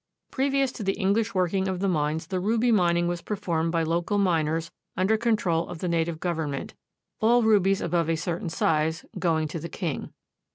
[0.31, 4.17] Previous to the English working of the mines the ruby mining was performed by local
[4.17, 6.73] miners under control of the native government,
[7.19, 10.11] all rubies above a certain size going to the king.